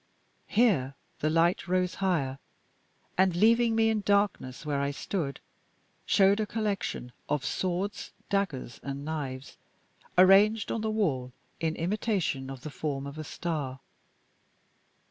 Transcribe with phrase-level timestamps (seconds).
[0.47, 2.39] Here the light rose higher,
[3.19, 5.39] and, leaving me in darkness where I stood,
[6.07, 9.57] showed a collection of swords, daggers, and knives
[10.17, 13.79] arranged on the wall in imitation of the form of a star.